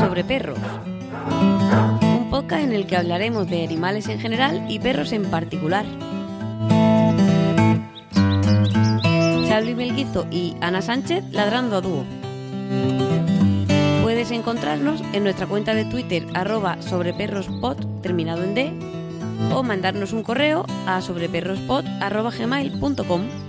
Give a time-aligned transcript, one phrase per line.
[0.00, 0.58] Sobre perros.
[2.02, 5.86] Un podcast en el que hablaremos de animales en general y perros en particular.
[9.48, 12.04] Charlie Melguizo y Ana Sánchez ladrando a dúo.
[14.02, 18.72] Puedes encontrarnos en nuestra cuenta de Twitter arroba sobreperrospod terminado en D
[19.54, 21.84] o mandarnos un correo a sobreperrospod
[22.38, 23.41] gmail.com.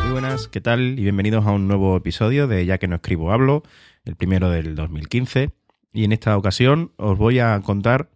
[0.03, 0.98] Muy buenas, ¿qué tal?
[0.98, 3.62] Y bienvenidos a un nuevo episodio de Ya que no escribo hablo,
[4.05, 5.62] el primero del 2015.
[5.93, 8.11] Y en esta ocasión os voy a contar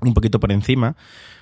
[0.00, 0.96] un poquito por encima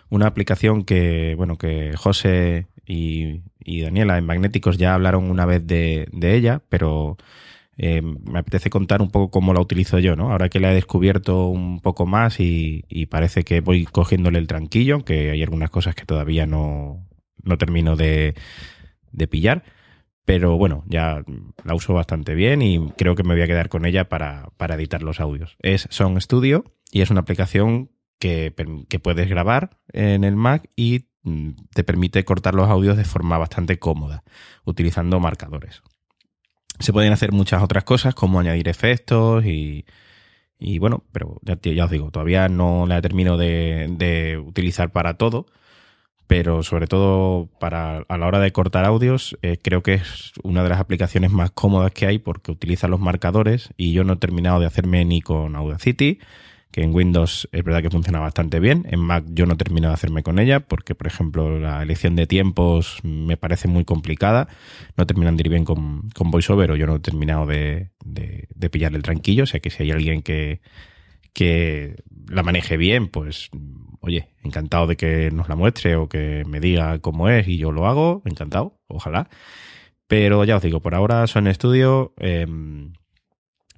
[0.08, 3.42] una aplicación que, bueno, que José y,
[3.82, 7.16] Daniela en Magnéticos ya hablaron una vez de, ella, pero
[7.77, 10.30] eh, me apetece contar un poco cómo la utilizo yo, ¿no?
[10.30, 14.47] Ahora que la he descubierto un poco más y, y parece que voy cogiéndole el
[14.47, 17.04] tranquillo, aunque hay algunas cosas que todavía no,
[17.42, 18.34] no termino de,
[19.12, 19.64] de pillar.
[20.27, 21.24] Pero bueno, ya
[21.64, 24.74] la uso bastante bien y creo que me voy a quedar con ella para, para
[24.74, 25.56] editar los audios.
[25.62, 28.52] Es Song Studio y es una aplicación que,
[28.88, 33.38] que puedes grabar en el Mac y mm, te permite cortar los audios de forma
[33.38, 34.24] bastante cómoda,
[34.64, 35.82] utilizando marcadores.
[36.80, 39.86] Se pueden hacer muchas otras cosas, como añadir efectos y,
[40.58, 45.14] y bueno, pero ya, ya os digo, todavía no la termino de, de utilizar para
[45.14, 45.47] todo,
[46.27, 50.62] pero sobre todo para a la hora de cortar audios, eh, creo que es una
[50.62, 54.16] de las aplicaciones más cómodas que hay porque utiliza los marcadores y yo no he
[54.16, 56.19] terminado de hacerme ni con Audacity,
[56.72, 58.87] que en Windows es verdad que funciona bastante bien.
[58.91, 62.16] En Mac yo no he terminado de hacerme con ella porque, por ejemplo, la elección
[62.16, 64.48] de tiempos me parece muy complicada.
[64.97, 68.48] No terminan de ir bien con, con VoiceOver o yo no he terminado de, de,
[68.54, 69.44] de pillar el tranquillo.
[69.44, 70.60] O sea que si hay alguien que,
[71.36, 73.50] que la maneje bien, pues
[74.00, 77.72] oye, encantado de que nos la muestre o que me diga cómo es y yo
[77.72, 79.28] lo hago, encantado, ojalá.
[80.06, 82.46] Pero ya os digo, por ahora Son Studio eh,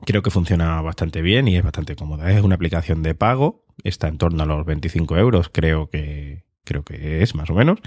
[0.05, 2.31] creo que funciona bastante bien y es bastante cómoda.
[2.31, 6.85] Es una aplicación de pago, está en torno a los 25 euros, creo que, creo
[6.85, 7.81] que es más o menos.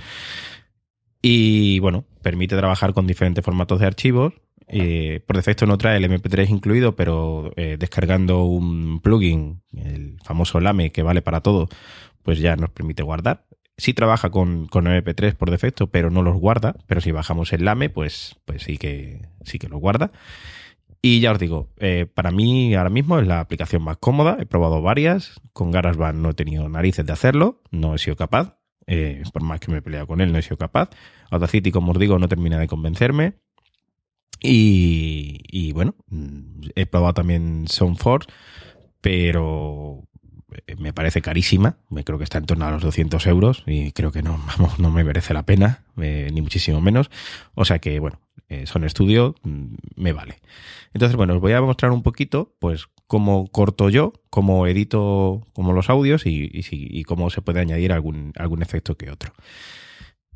[1.21, 4.33] Y bueno, permite trabajar con diferentes formatos de archivos.
[4.73, 10.61] Eh, por defecto no trae el MP3 incluido, pero eh, descargando un plugin, el famoso
[10.61, 11.67] Lame, que vale para todo,
[12.23, 13.45] pues ya nos permite guardar.
[13.77, 16.75] Sí trabaja con, con MP3 por defecto, pero no los guarda.
[16.87, 20.11] Pero si bajamos el Lame, pues, pues sí que sí que los guarda.
[21.01, 24.37] Y ya os digo, eh, para mí ahora mismo es la aplicación más cómoda.
[24.39, 25.41] He probado varias.
[25.51, 27.61] Con GarageBand no he tenido narices de hacerlo.
[27.71, 28.57] No he sido capaz.
[29.33, 30.89] Por más que me he peleado con él, no he sido capaz.
[31.29, 33.35] Audacity, como os digo, no termina de convencerme.
[34.43, 38.27] Y, bueno, mm, he probado también Soundforce,
[38.99, 40.03] pero
[40.67, 41.77] eh, me parece carísima.
[41.89, 44.79] Me creo que está en torno a los 200 euros y creo que no, vamos,
[44.79, 47.11] no me merece la pena, eh, ni muchísimo menos.
[47.53, 48.19] O sea que, bueno,
[48.49, 50.39] eh, Son Studio mm, me vale.
[50.93, 55.73] Entonces, bueno, os voy a mostrar un poquito, pues, cómo corto yo, cómo edito como
[55.73, 59.33] los audios y, y cómo se puede añadir algún, algún efecto que otro.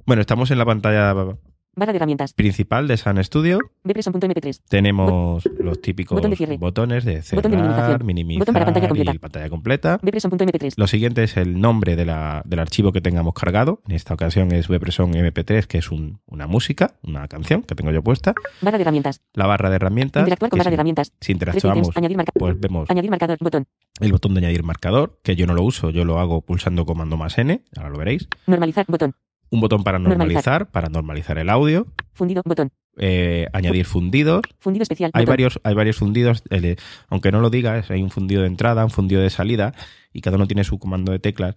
[0.05, 1.35] Bueno, estamos en la pantalla
[1.75, 2.33] Barra de herramientas.
[2.33, 3.59] principal de Sun Studio.
[3.83, 4.61] Bpreson.mp3.
[4.69, 6.57] Tenemos los típicos Botón de cierre.
[6.57, 8.05] botones de cerrar, Botón de minimización.
[8.05, 9.13] minimizar Botón para pantalla completa.
[9.13, 9.99] y pantalla completa.
[10.01, 10.73] Bpreson.mp3.
[10.77, 13.81] Lo siguiente es el nombre de la- del archivo que tengamos cargado.
[13.87, 17.91] En esta ocasión es Webreson MP3, que es un- una música, una canción que tengo
[17.91, 18.33] yo puesta.
[18.61, 19.21] Barra de herramientas.
[19.33, 20.21] La barra de herramientas.
[20.21, 21.13] Interactuar con barra de si, herramientas.
[21.19, 21.89] si interactuamos.
[21.95, 23.37] Añadir, pues vemos añadir marcador.
[23.41, 23.65] Botón.
[24.01, 27.15] el botón de añadir marcador, que yo no lo uso, yo lo hago pulsando comando
[27.17, 28.27] más N, ahora lo veréis.
[28.47, 28.85] Normalizar.
[28.87, 29.13] Botón.
[29.51, 30.71] Un botón para normalizar, Normalizar.
[30.71, 31.87] para normalizar el audio.
[32.13, 32.41] Fundido.
[32.45, 32.71] Botón.
[32.97, 35.11] Eh, añadir fundidos, Fundido especial.
[35.13, 35.33] Hay botón.
[35.33, 36.77] varios, hay varios fundidos, el-
[37.09, 39.73] aunque no lo digas, hay un fundido de entrada, un fundido de salida,
[40.13, 41.55] y cada uno tiene su comando de teclas.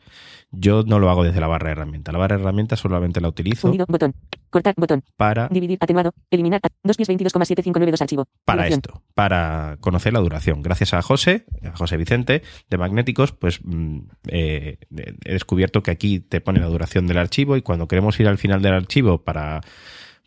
[0.51, 2.13] Yo no lo hago desde la barra de herramientas.
[2.13, 3.87] La barra de herramientas solamente la utilizo Fundido.
[3.89, 4.15] Botón.
[4.51, 4.75] Cortar.
[4.77, 5.05] Botón.
[5.17, 5.79] para, Dividir.
[5.81, 6.13] Atenuado.
[6.31, 6.61] Eliminar.
[6.83, 8.27] 2 pies 22,7592 archivo.
[8.45, 8.81] para Duración.
[8.85, 10.61] esto, para conocer la duración.
[10.63, 13.99] Gracias a José, a José Vicente, de Magnéticos, pues mm,
[14.29, 14.79] eh,
[15.25, 18.39] he descubierto que aquí te pone la duración del archivo y cuando queremos ir al
[18.39, 19.61] final del archivo para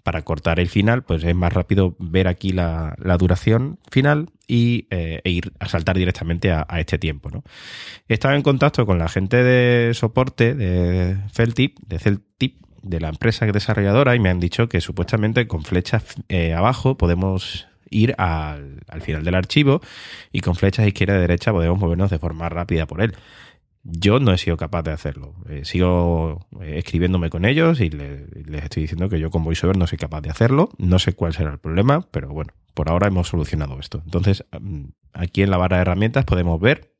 [0.04, 4.88] para cortar el final, pues es más rápido ver aquí la, la duración final y
[4.90, 7.30] eh, e ir a saltar directamente a, este tiempo.
[7.30, 7.44] ¿no?
[8.08, 13.10] He estado en contacto con la gente de soporte de Celtip, de Celtip, de la
[13.10, 18.82] empresa desarrolladora, y me han dicho que supuestamente con flechas eh, abajo podemos ir al,
[18.88, 19.82] al final del archivo
[20.32, 23.14] y con flechas izquierda y derecha podemos movernos de forma rápida por él.
[23.84, 25.34] Yo no he sido capaz de hacerlo.
[25.50, 29.78] Eh, sigo eh, escribiéndome con ellos y le- les estoy diciendo que yo con VoiceOver
[29.78, 30.70] no soy capaz de hacerlo.
[30.78, 34.02] No sé cuál será el problema, pero bueno, por ahora hemos solucionado esto.
[34.06, 34.46] Entonces,
[35.14, 36.92] aquí en la barra de herramientas podemos ver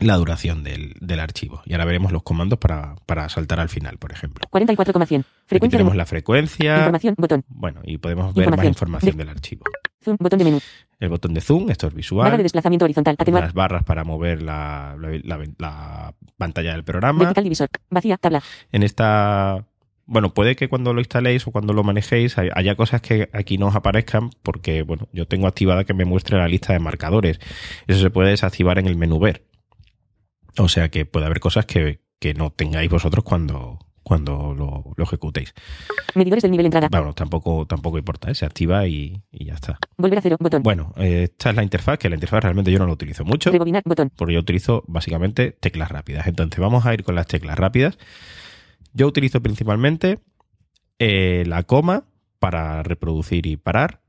[0.00, 1.62] la duración del, del archivo.
[1.64, 4.44] Y ahora veremos los comandos para, para saltar al final, por ejemplo.
[4.50, 5.20] 44,100.
[5.20, 6.76] Aquí Frecuencia de tenemos la frecuencia.
[6.76, 7.44] Información, botón.
[7.48, 8.68] Bueno, y podemos ver más Información.
[8.70, 9.64] información De- del archivo.
[10.02, 10.60] Zoom, botón de menú.
[11.02, 12.42] El botón de zoom, esto es Barra de visual.
[12.44, 13.16] desplazamiento horizontal.
[13.18, 13.42] Atenuar.
[13.42, 17.18] Las barras para mover la, la- la- la pantalla del programa.
[17.18, 17.68] Vertical divisor.
[17.90, 18.16] Vacía.
[18.18, 18.40] Tabla.
[18.70, 19.66] En esta.
[20.06, 23.58] Bueno, puede que cuando lo instaléis o cuando lo manejéis hay- haya cosas que aquí
[23.58, 27.40] no os aparezcan porque, bueno, yo tengo activada que me muestre la lista de marcadores.
[27.88, 29.44] Eso se puede desactivar en el menú ver.
[30.56, 35.04] O sea que puede haber cosas que, que no tengáis vosotros cuando, cuando lo, lo
[35.04, 35.54] ejecutéis.
[36.14, 36.88] Medidores del nivel entrada.
[36.90, 38.34] Bueno, tampoco, tampoco importa, ¿eh?
[38.34, 39.78] se activa y, y ya está.
[39.96, 40.36] Volver a cero.
[40.40, 40.62] Botón.
[40.62, 43.50] Bueno, eh, esta es la interfaz, que la interfaz realmente yo no la utilizo mucho,
[43.50, 43.82] Rebobinar.
[43.84, 44.10] Botón.
[44.14, 46.26] porque yo utilizo básicamente teclas rápidas.
[46.26, 47.98] Entonces vamos a ir con las teclas rápidas.
[48.92, 50.18] Yo utilizo principalmente
[50.98, 52.04] eh, la coma
[52.38, 54.02] para reproducir y parar,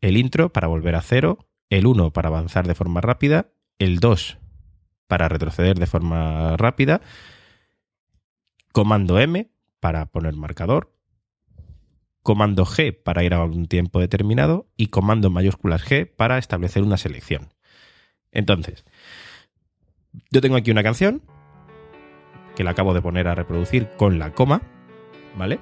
[0.00, 3.46] el intro para volver a cero, el 1 para avanzar de forma rápida,
[3.78, 4.38] el 2
[5.08, 7.02] para retroceder de forma rápida,
[8.72, 10.92] comando M para poner marcador,
[12.22, 16.96] comando G para ir a un tiempo determinado y comando mayúsculas G para establecer una
[16.96, 17.52] selección.
[18.30, 18.84] Entonces,
[20.30, 21.22] yo tengo aquí una canción
[22.56, 24.62] que la acabo de poner a reproducir con la coma,
[25.36, 25.58] ¿vale?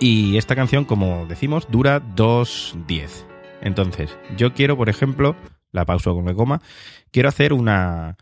[0.00, 3.24] Y esta canción, como decimos, dura 2.10.
[3.60, 5.34] Entonces, yo quiero, por ejemplo,
[5.72, 6.62] la pauso con la coma,
[7.10, 8.16] quiero hacer una,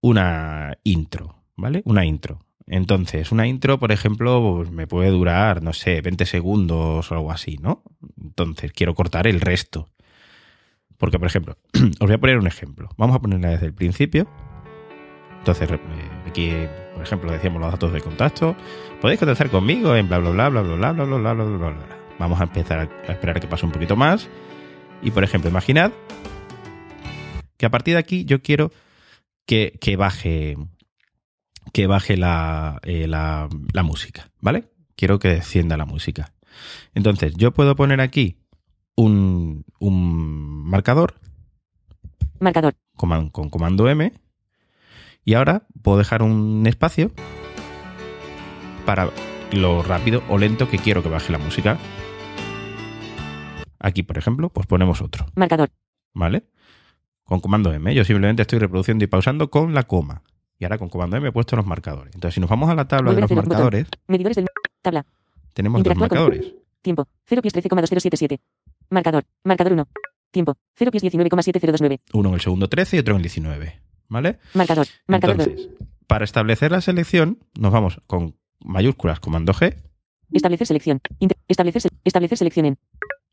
[0.00, 1.82] una intro, ¿vale?
[1.84, 2.47] Una intro.
[2.68, 7.32] Entonces, una intro, por ejemplo, pues me puede durar, no sé, 20 segundos o algo
[7.32, 7.82] así, ¿no?
[8.22, 9.88] Entonces, quiero cortar el resto.
[10.98, 12.90] Porque, por ejemplo, os voy a poner un ejemplo.
[12.98, 14.28] Vamos a ponerla desde el principio.
[15.38, 15.78] Entonces, eh,
[16.26, 16.52] aquí,
[16.94, 18.54] por ejemplo, decíamos los datos de contacto.
[19.00, 21.70] Podéis contactar conmigo en bla, bla, bla, bla, bla, bla, bla, bla, bla, bla, bla,
[21.70, 21.98] bla.
[22.18, 24.28] Vamos a empezar a esperar que pase un poquito más.
[25.00, 25.92] Y, por ejemplo, imaginad
[27.56, 28.70] que a partir de aquí yo quiero
[29.46, 30.56] que, que baje
[31.72, 34.68] que baje la, eh, la, la música, ¿vale?
[34.96, 36.32] Quiero que descienda la música.
[36.94, 38.38] Entonces, yo puedo poner aquí
[38.96, 41.14] un, un marcador
[42.40, 42.74] Marcador.
[42.96, 44.12] coman- con comando M
[45.24, 47.12] y ahora puedo dejar un espacio
[48.86, 49.10] para
[49.52, 51.78] lo rápido o lento que quiero que baje la música.
[53.78, 55.70] Aquí, por ejemplo, pues ponemos otro, Marcador.
[56.14, 56.44] ¿vale?
[57.24, 57.94] Con comando M.
[57.94, 60.22] Yo simplemente estoy reproduciendo y pausando con la coma.
[60.58, 62.14] Y ahora con comando M he puesto los marcadores.
[62.14, 63.48] Entonces, si nos vamos a la tabla de Volver los botón.
[63.48, 64.46] marcadores, Medidores del.
[64.82, 65.06] Tabla.
[65.52, 66.54] tenemos dos con- marcadores.
[66.82, 67.06] Tiempo.
[67.26, 68.40] 0 pies 13,2077.
[68.90, 69.24] Marcador.
[69.44, 69.88] Marcador 1.
[70.30, 70.56] Tiempo.
[70.76, 72.00] 0 pies 19,7029.
[72.12, 73.80] Uno en el segundo 13 y otro en el 19.
[74.08, 74.38] ¿Vale?
[74.54, 74.86] Marcador.
[75.06, 75.46] Marcador 2.
[75.46, 75.70] Entonces,
[76.06, 79.76] para establecer la selección, nos vamos con mayúsculas comando G
[80.32, 81.00] Establecer selección.
[81.20, 82.78] Inter- establecer, se- establecer selección en.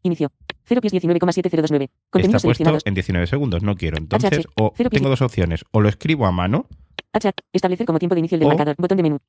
[0.04, 0.32] Inicio.
[0.66, 1.84] 0 pies 19,7029.
[1.84, 3.64] está Contenidos puesto en 19 segundos.
[3.64, 3.98] No quiero.
[3.98, 5.66] Entonces, HH, o tengo dos opciones.
[5.72, 6.68] O lo escribo a mano,
[7.16, 7.32] H.
[7.54, 8.76] Establecer como tiempo de inicio del O- marcador.
[8.78, 9.20] Botón de menú.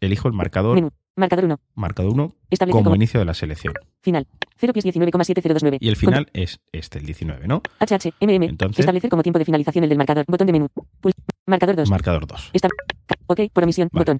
[0.00, 0.90] elijo el marcador, Menú.
[1.16, 1.60] Marcador 1.
[1.76, 3.72] marcador 1, Establecer como como inicio de la selección.
[4.02, 4.26] final.
[4.58, 5.78] 0 pies 19,7029.
[5.80, 7.62] Y el final es este, el 19, ¿no?
[7.80, 8.12] HH.
[8.20, 8.44] MM.
[8.46, 10.24] Entonces- Establecer como tiempo de finalización el del marcador.
[10.28, 10.68] Botón de menú.
[11.02, 11.12] Pul-
[11.46, 11.88] marcador 2.
[11.90, 12.50] Marcador 2.
[12.52, 12.70] Estab-
[13.26, 13.40] ok.
[13.52, 13.88] Por omisión.
[13.92, 14.02] Vale.
[14.02, 14.18] Botón.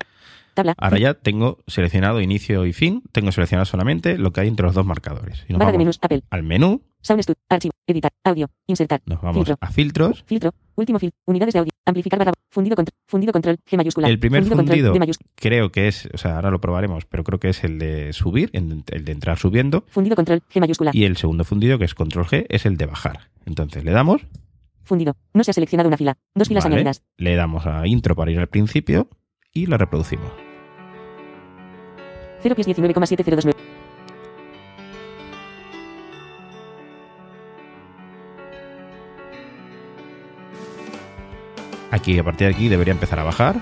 [0.55, 0.75] Tabla.
[0.79, 3.03] Ahora ya tengo seleccionado inicio y fin.
[3.13, 5.45] Tengo seleccionado solamente lo que hay entre los dos marcadores.
[5.49, 5.99] Y nos de menús.
[6.01, 6.23] Apple.
[6.31, 7.37] al menú, Sound Studio.
[7.51, 7.73] Archivo.
[7.87, 8.11] Editar.
[8.25, 8.49] Audio.
[8.67, 9.03] Insertar.
[9.05, 9.59] nos vamos Filtro.
[9.61, 10.25] a filtros.
[10.27, 10.55] Filtro.
[10.75, 11.19] Último filtro.
[11.27, 11.71] Unidades de audio.
[11.85, 12.33] Amplificar barra.
[12.51, 12.95] Fundido control.
[13.07, 13.59] Fundido control.
[13.71, 14.09] G mayúscula.
[14.09, 15.31] El primer fundido control, fundido mayúscula.
[15.35, 18.51] creo que es, o sea, ahora lo probaremos, pero creo que es el de subir,
[18.55, 19.85] el de entrar subiendo.
[19.89, 20.43] Fundido control.
[20.51, 20.93] G mayúscula.
[20.95, 23.29] Y el segundo fundido, que es control G, es el de bajar.
[23.45, 24.23] Entonces le damos,
[24.83, 25.17] Fundido.
[25.33, 26.17] No se ha seleccionado una fila.
[26.35, 26.77] Dos filas Vale.
[26.77, 27.03] añadidas.
[27.17, 29.09] le damos a intro para ir al principio
[29.53, 30.31] y la reproducimos.
[32.43, 33.55] 0 pies 19,7029.
[42.05, 43.57] Aquí, a partir de aquí, debería empezar a bajar.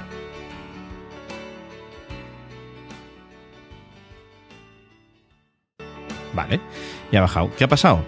[6.35, 6.59] Vale,
[7.13, 7.55] ya ha bajado.
[7.55, 8.05] ¿Qué ha pasado?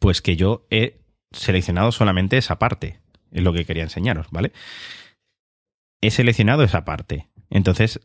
[0.00, 1.00] Pues que yo he
[1.32, 3.00] seleccionado solamente esa parte.
[3.32, 4.52] Es lo que quería enseñaros, ¿vale?
[6.02, 7.30] He seleccionado esa parte.
[7.48, 8.00] Entonces,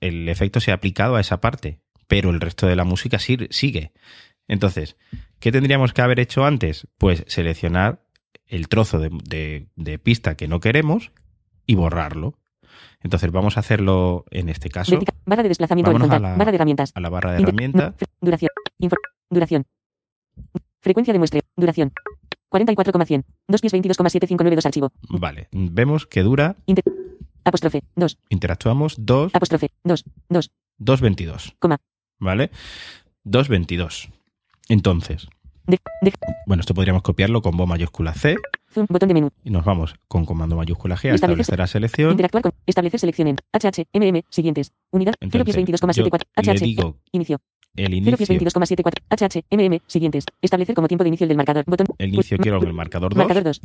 [0.00, 1.80] el efecto se ha aplicado a esa parte.
[2.08, 3.92] pero el resto de la música sigue.
[4.48, 4.96] Entonces,
[5.40, 6.86] ¿qué tendríamos que haber hecho antes?
[6.98, 8.05] Pues seleccionar
[8.46, 11.10] el trozo de, de- de pista que no queremos
[11.66, 12.34] y borrarlo.
[13.02, 15.14] Entonces vamos a hacerlo en este caso Vertical.
[15.26, 16.24] Barra de desplazamiento horizontal.
[16.24, 16.92] a la- Barra de herramientas.
[16.94, 17.94] a la barra de herramientas.
[18.20, 18.50] duración.
[18.80, 18.98] Infor-
[19.30, 19.64] duración.
[20.80, 21.42] Frecuencia de muestreo.
[21.56, 21.92] Duración.
[22.48, 23.24] 44,100.
[23.48, 24.92] 2 pies 22,7592 archivo.
[25.08, 26.84] Vale, vemos que dura, Inter-
[27.44, 27.82] apóstrofe.
[27.96, 28.18] 2.
[28.28, 29.70] interactuamos 2, Apóstrofe.
[29.84, 30.04] 2.
[30.28, 30.50] 2.
[30.78, 31.54] 2.22.
[31.58, 31.78] Coma.
[32.18, 32.50] ¿Vale?
[33.24, 34.10] 2.22.
[34.68, 35.28] Entonces,
[35.66, 36.12] De, de,
[36.46, 38.36] bueno, esto podríamos copiarlo con bo mayúscula C
[38.72, 38.86] zoom.
[38.88, 39.30] Botón de menú.
[39.42, 42.10] y nos vamos con comando mayúscula G a Establecer- establecer la selección.
[42.12, 42.52] Interactuar con.
[42.66, 43.36] Establecer selección en.
[43.52, 43.84] HH.
[43.92, 44.22] MM.
[44.30, 44.72] Siguientes.
[44.90, 45.14] Unidad.
[45.20, 46.22] 0 pies Entonces, 22,74.
[46.42, 46.64] yo le HH.
[46.64, 47.40] digo Inicio.
[47.76, 48.92] el 0 pies inicio, 22,74.
[49.10, 49.44] HH.
[49.50, 49.80] MM.
[49.86, 50.24] Siguientes.
[50.40, 51.64] Establecer como tiempo de inicio el del marcador.
[51.66, 51.86] Botón.
[51.98, 53.60] el inicio quiero en el marcador 2 Marcador 2.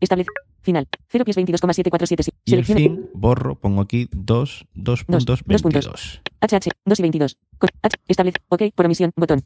[0.00, 0.30] Establece.
[0.62, 0.86] Final.
[1.08, 2.32] 0 pies 22,7477.
[2.44, 5.62] y el fin borro, pongo aquí 2, 2 puntos dos puntos.
[5.62, 6.20] 22.
[6.42, 6.68] HH.
[6.86, 7.36] 2 y 22.
[7.58, 7.96] Con H.
[8.08, 8.38] Establece.
[8.48, 8.62] OK.
[8.74, 9.10] Por omisión.
[9.16, 9.42] Botón.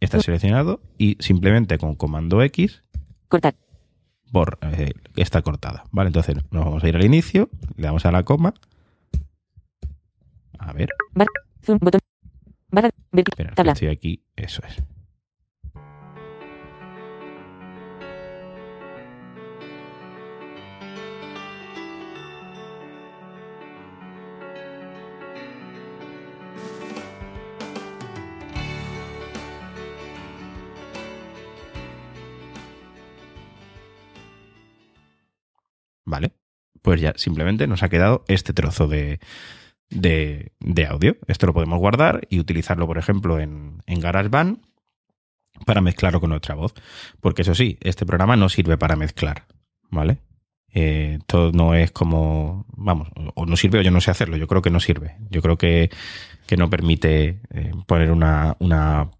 [0.00, 2.82] Está seleccionado y simplemente con comando X
[3.28, 3.54] Cortar.
[4.30, 5.84] borra, eh, está cortada.
[5.92, 8.54] Vale, entonces nos vamos a ir al inicio, le damos a la coma.
[10.58, 10.90] A ver,
[11.64, 11.78] Zoom.
[11.78, 12.00] Botón.
[12.70, 12.90] Barra.
[13.12, 13.72] Espera, Tabla.
[13.72, 14.82] estoy aquí, eso es.
[36.84, 39.18] Pues ya simplemente nos ha quedado este trozo de,
[39.88, 41.16] de, audio.
[41.26, 44.58] Esto lo podemos guardar y utilizarlo, por ejemplo, en, en GarageBand
[45.64, 46.74] para mezclarlo con nuestra voz.
[47.22, 49.46] Porque eso sí, este programa no sirve para mezclar,
[49.90, 50.18] ¿vale?
[50.74, 54.36] Eh, todo no es como, vamos, o no sirve o yo no sé hacerlo.
[54.36, 55.16] Yo creo que no sirve.
[55.30, 55.88] Yo creo que,
[56.46, 59.10] que no permite eh, poner una, una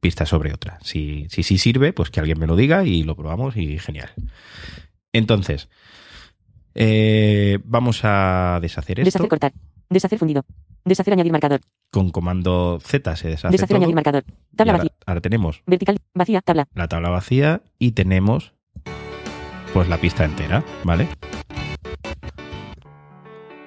[0.00, 0.78] pista sobre otra.
[0.82, 4.10] Si, si sí sirve, pues que alguien me lo diga y lo probamos y genial.
[5.14, 5.70] Entonces,
[6.74, 9.06] eh, vamos a deshacer esto.
[9.06, 9.52] Deshacer cortar.
[9.88, 10.44] Deshacer fundido.
[10.84, 11.60] Deshacer añadir marcador.
[11.90, 13.78] Con comando Z se deshace Deshacer todo.
[13.78, 14.24] añadir marcador.
[14.56, 14.96] Tabla ahora, vacía.
[15.06, 15.98] ahora tenemos Vertical.
[16.14, 16.40] Vacía.
[16.42, 16.68] Tabla.
[16.74, 18.52] la tabla vacía y tenemos
[19.72, 21.08] pues la pista entera, ¿vale?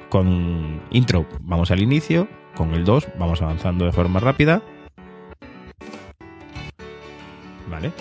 [0.10, 4.62] Con intro vamos al inicio, con el 2 vamos avanzando de forma rápida.
[7.70, 7.92] ¿Vale?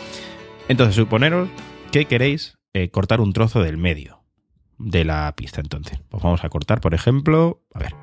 [0.68, 1.48] Entonces, suponeros
[1.90, 4.25] que queréis eh, cortar un trozo del medio
[4.78, 5.60] de la pista.
[5.60, 7.94] Entonces, pues vamos a cortar, por ejemplo, a ver.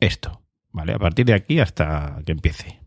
[0.00, 0.92] Esto, ¿vale?
[0.92, 2.80] A partir de aquí hasta que empiece.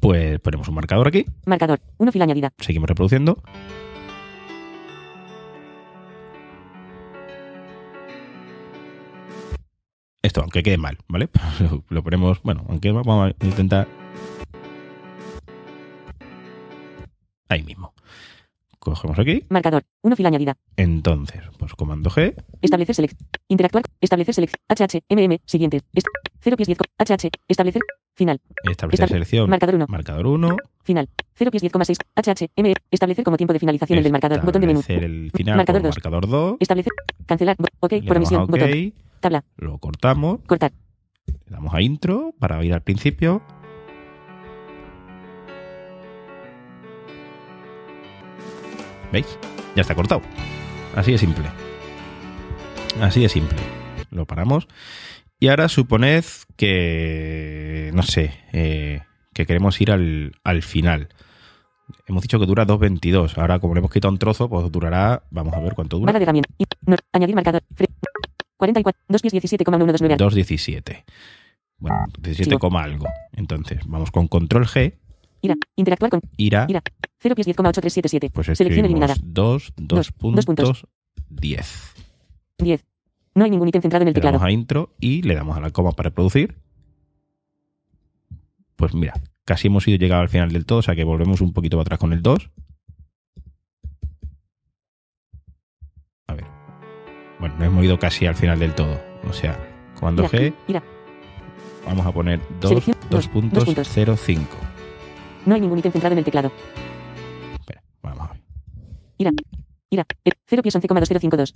[0.00, 1.80] Pues ponemos un marcador aquí, Marcador.
[1.98, 2.52] 1 fila añadida.
[2.58, 3.42] seguimos reproduciendo.
[10.22, 11.28] Esto, aunque quede mal, ¿vale?
[11.88, 13.88] Lo ponemos, bueno, aunque vamos a intentar
[17.50, 17.92] ahí mismo.
[18.78, 19.82] Cogemos aquí, Marcador.
[20.00, 20.56] 1 fila añadida.
[20.78, 23.20] entonces, pues comando G, Establecer select.
[23.48, 23.84] Interactuar.
[24.00, 24.54] Establecer select.
[24.70, 25.02] HH.
[25.10, 25.38] MM.
[25.44, 25.82] Siguientes.
[25.92, 26.06] Est
[26.40, 26.78] 0 pies 10.
[26.78, 27.28] co- HH.
[27.46, 27.82] Establecer.
[28.14, 28.40] Final.
[28.70, 29.86] establecer Estable- selección, Marcador 1.
[29.88, 31.08] marcador 1, Final.
[31.34, 31.98] 0 pies 10,6.
[32.16, 32.48] HH.
[32.56, 32.74] MM.
[32.90, 34.42] Establecer como tiempo de finalización el del marcador.
[34.44, 34.80] Botón de menú.
[34.80, 35.96] establecer el final Marcador con dos.
[35.96, 36.92] marcador 2, Establecer.
[37.26, 37.56] Cancelar.
[37.80, 37.92] OK.
[37.92, 38.42] le Por omisión.
[38.44, 38.94] OK, Botón.
[39.20, 39.44] Tabla.
[39.58, 40.72] lo cortamos, Cortar.
[41.26, 43.42] Le damos a intro para ir al principio.
[49.12, 49.26] ¿Veis?
[49.76, 50.22] Ya está cortado.
[50.94, 51.44] Así de simple.
[53.00, 53.58] Así de simple.
[54.10, 54.68] Lo paramos.
[55.38, 56.24] Y ahora suponed
[56.56, 59.00] que, no sé, eh,
[59.32, 61.08] que queremos ir al, al final.
[62.06, 63.38] Hemos dicho que dura 2.22.
[63.38, 66.12] Ahora, como le hemos quitado un trozo, pues durará, vamos a ver cuánto dura.
[66.12, 66.42] Barra de
[67.12, 67.62] añadir marcador.
[67.74, 67.88] Fre-
[68.56, 69.00] 44.
[69.08, 70.16] 2 pies 17,129.
[70.22, 71.04] 2.17.
[71.78, 73.06] Bueno, 17, coma algo.
[73.32, 74.96] Entonces, vamos con control G,
[75.42, 75.54] Ira.
[75.76, 76.20] Interactuar con.
[76.36, 76.82] irá, Ira.
[77.22, 78.30] 0 pies 10,8377.
[78.32, 79.12] pues Selección eliminada.
[79.14, 80.86] escribimos 2, 2 Dos, dos puntos, puntos.
[81.30, 81.94] 10.
[82.58, 82.84] 10.
[83.34, 84.48] No hay ningún ítem centrado en el Le damos teclado.
[84.48, 86.56] a intro y le damos a la coma para reproducir.
[88.76, 91.52] Pues mira, casi hemos ido llegado al final del todo, o sea que volvemos un
[91.52, 92.50] poquito para atrás con el 2.
[96.26, 96.44] A ver.
[97.38, 99.00] Bueno, no hemos ido casi al final del todo.
[99.28, 99.58] O sea,
[99.98, 100.30] comando Ira.
[100.32, 100.82] G, Ira.
[101.86, 102.84] vamos a poner 2,
[105.46, 106.52] No hay ningún ítem centrado en el teclado.
[107.58, 108.42] Espera, vamos a ver.
[109.18, 109.30] Ira.
[109.90, 110.06] Ira.
[110.24, 111.54] Eh, 0 pies 11,2052.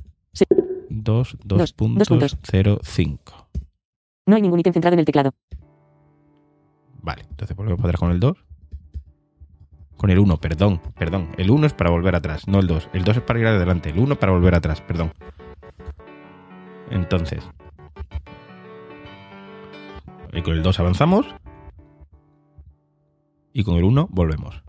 [0.88, 2.38] 2, 2 Dos, dos puntos, puntos.
[2.43, 3.49] 0, 5.
[4.26, 5.33] No hay ningún ítem centrado en el teclado.
[7.03, 8.37] Vale, entonces volvemos para atrás con el 2.
[9.97, 11.29] Con el 1, perdón, perdón.
[11.37, 12.91] El 1 es para volver atrás, no el 2.
[12.93, 15.12] El 2 es para ir adelante, el 1 para volver atrás, perdón.
[16.91, 17.43] Entonces,
[20.33, 21.26] y con el 2 avanzamos
[23.55, 24.63] y con el 1 volvemos.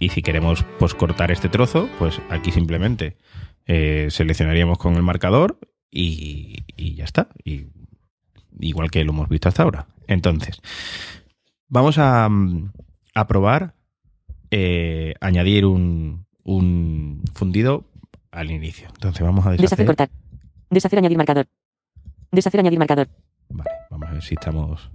[0.00, 3.16] Y si queremos pues, cortar este trozo, pues aquí simplemente
[3.66, 5.58] eh, seleccionaríamos con el marcador
[5.90, 6.64] y,
[6.96, 7.28] ya está.
[8.58, 9.86] Igual que lo hemos visto hasta ahora.
[10.06, 10.60] Entonces,
[11.68, 12.72] vamos a, mm,
[13.28, 13.74] probar
[14.50, 17.84] eh, añadir un, un fundido
[18.30, 18.88] al inicio.
[18.94, 19.86] Entonces vamos a Deshacer deshacer.
[19.86, 20.10] cortar.
[20.70, 21.46] Deshacer añadir marcador.
[22.30, 23.08] Deshacer añadir marcador.
[23.50, 24.90] Vale, vamos a ver si estamos.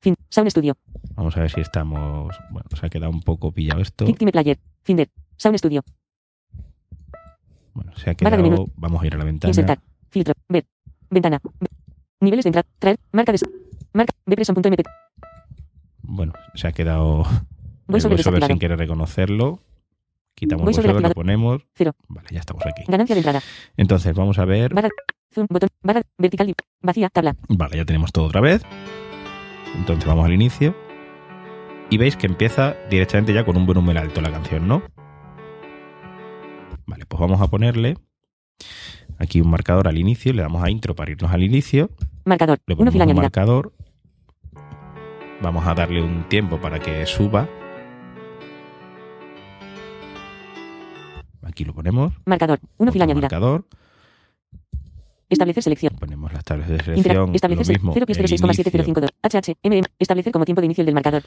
[0.00, 0.16] Fin.
[0.30, 0.76] Sound Studio.
[1.14, 2.34] Vamos a ver si estamos.
[2.50, 4.04] Bueno, se ha quedado un poco pillado esto.
[4.04, 4.58] Click Time Player.
[4.82, 5.08] Finder.
[5.36, 5.82] Sound Studio.
[7.74, 8.42] Bueno, se ha quedado.
[8.42, 8.70] menú.
[8.76, 9.50] Vamos a ir a la ventana.
[9.50, 9.78] Insertar.
[10.10, 10.34] Filtro.
[10.48, 10.66] Ver.
[11.10, 11.40] Ventana.
[11.60, 11.68] Ve-
[12.20, 12.68] Niveles de entrada.
[12.78, 12.98] Traer.
[13.12, 13.38] Marca de.
[13.92, 14.12] Marca.
[14.26, 14.82] Bpreson.mp.
[16.02, 17.24] Bueno, se ha quedado.
[17.86, 18.46] Voiceover desactivado.
[18.48, 19.60] sin querer reconocerlo.
[20.34, 21.62] Quitamos el VoiceOver voiceover, lo ponemos.
[21.74, 21.92] Cero.
[22.08, 22.84] Vale, ya estamos aquí.
[22.88, 23.40] Ganancia de entrada.
[23.76, 24.72] Entonces vamos a ver.
[24.74, 24.88] Barra.
[25.32, 25.46] Zoom.
[25.50, 25.68] Botón.
[25.82, 26.02] Barra.
[26.18, 26.46] Vertical.
[26.46, 27.08] di- Vacía.
[27.10, 27.36] Tabla.
[27.48, 28.62] Vale, ya tenemos todo otra vez.
[29.76, 30.74] Entonces vamos al inicio.
[31.90, 34.82] Y veis que empieza directamente ya con un volumen alto la canción, ¿no?
[36.86, 37.96] Vale, pues vamos a ponerle
[39.18, 40.32] aquí un marcador al inicio.
[40.32, 41.90] Le damos a intro para irnos al inicio.
[42.24, 42.58] Marcador.
[42.66, 43.72] Le 1 ponemos fila un marcador.
[45.42, 47.48] Vamos a darle un tiempo para que suba.
[51.42, 52.12] Aquí lo ponemos.
[52.24, 52.60] Marcador.
[52.78, 53.22] 1 fila añadida.
[53.22, 53.66] marcador.
[55.32, 55.92] Establecer selección.
[55.98, 57.28] Ponemos las tablas de selección.
[57.30, 57.92] Lo establecer se- mismo.
[57.94, 59.08] 0 pies el 06,7052.
[59.22, 59.54] HH.
[59.62, 59.82] MM.
[59.98, 61.22] Establecer como tiempo de inicio del marcador.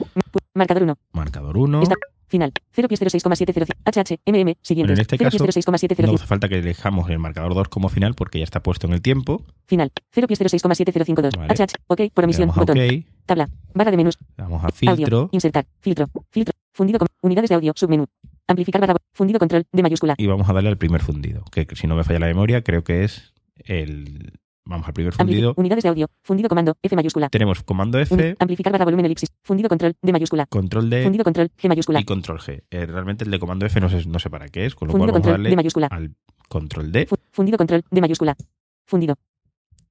[0.54, 0.94] Marcador 1.
[0.94, 1.82] inicio, marcador 1.
[1.82, 1.96] Esta-
[2.28, 2.52] Final.
[2.74, 3.74] 0 pies 06,705.
[3.86, 4.20] HH.
[4.26, 4.56] MM.
[4.62, 4.94] Siguiente.
[4.94, 6.12] en este 0 caso, pies 06,705.
[6.12, 8.94] No hace falta que elijamos el marcador 2 como final porque ya está puesto en
[8.94, 9.44] el tiempo.
[9.68, 9.92] Final.
[10.12, 11.38] 0 pies 06,7052.
[11.38, 11.54] Vale.
[11.54, 11.76] HH.
[11.88, 12.02] OK.
[12.14, 12.28] Por a
[12.60, 12.78] Botón.
[12.80, 13.48] OK, Tabla.
[13.74, 14.18] Barra de menús.
[14.38, 14.96] le damos a Audio.
[14.96, 15.66] filtro Insertar.
[15.80, 16.08] Filtro.
[16.32, 16.54] Filtro.
[16.74, 17.74] Fundido con unidades de audio.
[17.76, 18.06] Submenú.
[18.48, 18.96] Amplificar barra.
[19.14, 19.64] Fundido control.
[19.72, 20.16] De mayúscula.
[20.18, 21.44] y vamos a darle al primer fundido.
[21.52, 24.34] Que si no me falla la memoria, creo que es el.
[24.68, 25.54] Vamos al primer fundido.
[25.58, 26.10] unidades de audio.
[26.24, 26.76] Fundido comando.
[26.82, 27.30] F mayúscula.
[27.30, 29.30] Tenemos comando F, amplificar barra volumen elipsis.
[29.44, 29.94] Fundido control.
[30.02, 30.48] De mayúscula.
[30.48, 31.52] control D Fundido control.
[31.56, 32.00] G mayúscula.
[32.00, 32.64] y control G.
[32.72, 34.94] Eh, realmente el de comando F no sé, no sé para qué es, con lo
[34.94, 35.44] Fundido cual vamos a control.
[35.44, 35.88] De darle mayúscula.
[35.92, 36.16] al
[36.50, 37.06] control D.
[37.06, 37.84] Fu- Fundido control.
[37.92, 38.36] De mayúscula.
[38.88, 39.16] Fundido.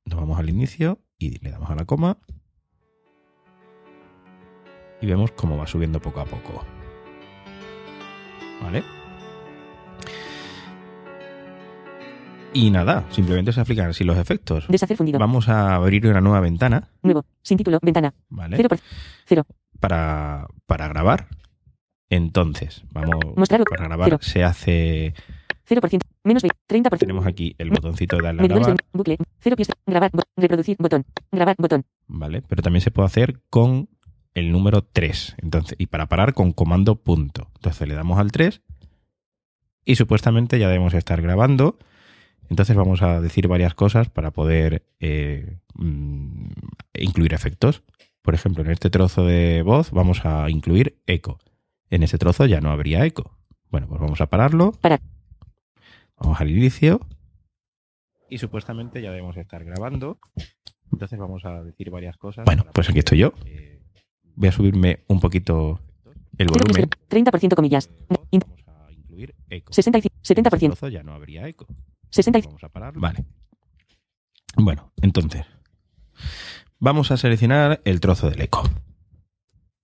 [0.06, 2.18] Nos vamos al inicio y le damos a la coma.
[5.00, 6.64] Y vemos cómo va subiendo poco a poco.
[8.62, 8.82] ¿Vale?
[12.54, 14.66] Y nada, simplemente se aplican así los efectos.
[14.68, 15.18] Deshacer fundido.
[15.18, 17.24] Vamos a abrir una nueva ventana, Nuevo.
[17.42, 17.78] Sin título.
[17.82, 18.14] Ventana.
[18.28, 18.56] ¿vale?
[18.56, 19.46] 0 por
[19.80, 21.26] Para, para grabar.
[22.10, 24.18] Entonces, vamos Mostrar- para grabar cero.
[24.20, 25.14] se hace
[25.68, 26.00] 0%.
[26.22, 26.56] Menos 20.
[26.68, 26.98] 30%.
[26.98, 29.16] tenemos aquí el botoncito de darle a grabar, bucle.
[29.40, 29.68] 0 pies.
[29.86, 30.10] Grabar.
[30.12, 30.76] bo- reproducir.
[30.78, 31.04] Botón.
[31.32, 31.56] Grabar.
[31.58, 31.84] Botón.
[32.06, 32.42] ¿vale?
[32.46, 33.88] Pero también se puede hacer con
[34.34, 35.34] el número 3.
[35.42, 37.50] Entonces, y para parar con comando punto.
[37.56, 38.62] Entonces le damos al 3
[39.84, 41.78] y supuestamente ya debemos estar grabando.
[42.50, 46.48] Entonces vamos a decir varias cosas para poder eh, mm,
[46.94, 47.82] incluir efectos.
[48.22, 51.38] Por ejemplo, en este trozo de voz vamos a incluir eco.
[51.90, 53.36] En ese trozo ya no habría eco.
[53.70, 54.72] Bueno, pues vamos a pararlo.
[54.72, 55.00] Parar.
[56.16, 57.00] Vamos al inicio.
[58.30, 60.18] Y supuestamente ya debemos estar grabando.
[60.92, 62.44] Entonces vamos a decir varias cosas.
[62.44, 63.32] Bueno, pues aquí estoy yo.
[64.36, 65.80] Voy a subirme un poquito
[66.38, 66.88] el 0 pies.
[66.88, 66.90] volumen.
[67.10, 67.90] 30% comillas.
[68.08, 69.72] Vamos a incluir eco.
[69.72, 70.14] 65.
[70.14, 70.58] En ese 70%.
[70.66, 71.66] trozo ya no habría eco.
[72.14, 72.48] 65.
[72.50, 72.94] Vamos a parar.
[72.96, 73.24] Vale.
[74.56, 75.44] Bueno, entonces.
[76.78, 78.68] Vamos a seleccionar el trozo del eco.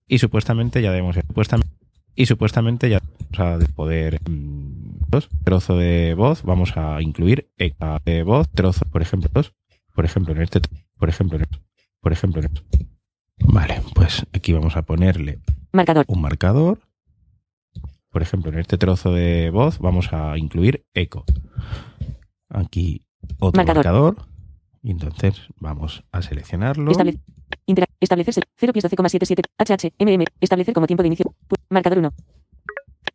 [0.07, 1.15] Y supuestamente ya debemos.
[1.15, 1.73] Supuestamente,
[2.15, 2.99] y supuestamente ya
[3.33, 4.19] vamos a poder.
[4.29, 6.43] mm, dos, trozo de voz.
[6.43, 8.49] Vamos a incluir eco de voz.
[8.49, 9.53] Trozo, por ejemplo, dos.
[9.95, 10.61] Por ejemplo, en este.
[10.97, 11.59] Por ejemplo, en este-
[11.99, 12.87] Por ejemplo, en este.
[13.43, 15.39] Vale, pues aquí vamos a ponerle
[15.73, 16.05] Marcador.
[16.07, 16.79] un marcador.
[18.09, 21.23] Por ejemplo, en este trozo de voz vamos a incluir eco.
[22.53, 23.01] Aquí
[23.39, 23.85] otro Marcador.
[23.85, 24.15] marcador.
[24.83, 26.91] Y entonces vamos a seleccionarlo.
[26.91, 27.19] Estable-
[27.67, 28.41] intera- establecerse.
[28.57, 29.43] 0 pies 12,77.
[29.57, 29.93] HH.
[29.99, 30.25] MM.
[30.39, 31.33] Establecer como tiempo de inicio.
[31.69, 32.11] Marcador 1.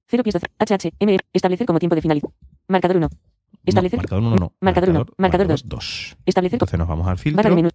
[0.08, 0.46] 0 pies 12.
[0.58, 0.92] HH.
[1.00, 1.18] MM.
[1.32, 2.32] Establecer como tiempo de finalización.
[2.68, 3.08] Marcador 1.
[3.08, 3.18] No,
[3.64, 3.98] Establecer.
[3.98, 4.52] marcador 1 no.
[4.60, 5.68] Marcador uno, marcador dos.
[5.68, 6.16] 2.
[6.24, 6.54] Establecer.
[6.56, 7.54] Entonces nos vamos al Barra de filtro.
[7.56, 7.68] menú.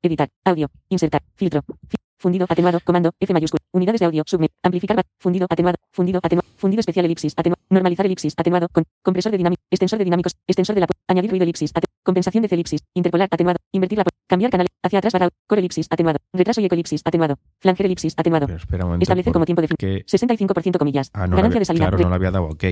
[0.00, 0.28] Editar.
[0.44, 0.70] Audio.
[0.88, 1.20] Insertar.
[1.34, 1.62] Filtro.
[1.88, 2.46] Fi- Fundido.
[2.48, 2.78] Atenuado.
[2.84, 3.10] Comando.
[3.18, 3.60] F mayúscula.
[3.72, 4.22] Unidades de audio.
[4.24, 4.50] Subme.
[4.62, 5.02] Amplificar.
[5.18, 5.46] Fundido.
[5.50, 5.78] Atenuado.
[5.90, 6.20] Fundido.
[6.22, 6.48] Atenuado.
[6.56, 7.32] Fundido especial elipsis.
[7.36, 7.60] Atenuado.
[7.72, 8.34] Normalizar elipsis.
[8.36, 8.68] Atenuado.
[8.70, 8.84] Con.
[9.02, 9.62] Compresor de dinámico.
[9.70, 10.36] Extensor de dinámicos.
[10.46, 10.86] Extensor de la.
[11.08, 11.72] Añadir ruido elipsis.
[11.74, 12.80] ate- Compensación de elipsis.
[12.94, 13.28] Interpolar.
[13.30, 13.58] Atenuado.
[13.72, 14.04] Invertir la.
[14.28, 14.66] Cambiar canal.
[14.82, 15.28] Hacia atrás barra.
[15.48, 15.86] Core elipsis.
[15.90, 16.18] Atenuado.
[16.32, 17.00] Retraso y eco elipsis.
[17.04, 17.36] Atenuado.
[17.60, 18.14] Flanger elipsis.
[18.16, 18.46] Atenuado.
[18.46, 19.02] Pero espera un momento.
[19.04, 19.76] Establecer como tiempo de fin.
[19.78, 21.10] porque- 65% comillas.
[21.14, 21.88] Ah, no Ganancia había, de salida.
[21.88, 22.64] claro, no le había dado OK.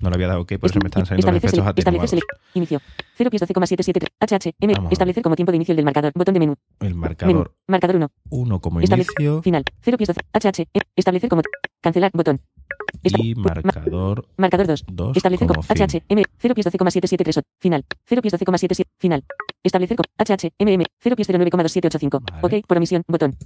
[0.00, 2.10] No le había dado OK, por eso me están saliendo los establecer efectos establecer atenuados.
[2.12, 2.22] sele-
[2.54, 2.80] Inicio.
[3.16, 4.10] 0 pies 12,773.
[4.20, 4.54] HH.
[4.60, 4.74] M.
[4.74, 4.92] Vamos.
[4.92, 6.12] Establecer como tiempo de inicio del marcador.
[6.14, 6.54] Botón de menú.
[6.80, 7.00] El Menú.
[7.00, 8.08] marcador Marcador 1.
[8.30, 9.42] 1 como inicio.
[9.42, 9.64] Final.
[9.82, 10.20] 0 pies 12.
[10.32, 10.68] HH.
[10.74, 10.80] E.
[10.94, 11.42] Establecer como.
[11.80, 12.10] Cancelar.
[12.14, 12.40] Botón.
[13.04, 14.84] Y marcador Marcador 2.
[14.86, 15.86] 2 Establecer como como fin.
[15.86, 17.42] HHM 0 pies 12,7738.
[17.60, 17.84] Final.
[18.06, 18.84] 0 pies 12,77.
[18.98, 19.24] Final.
[19.62, 22.20] Establecer como HHMM 0 pies 09,2785.
[22.42, 22.58] Vale.
[22.60, 22.66] Ok.
[22.66, 23.02] Por omisión.
[23.08, 23.36] Botón.